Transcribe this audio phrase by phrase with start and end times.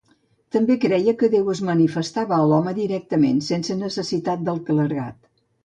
[0.53, 5.25] També creia que Déu es manifestava a l'home directament, sense necessitat del clergat.